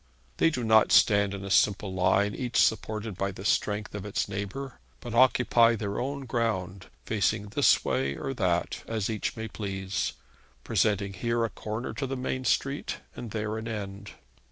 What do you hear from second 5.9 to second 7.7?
own ground, facing